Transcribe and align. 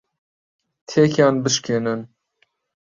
تێکیان 0.87 1.35
بشکێنن. 1.43 2.01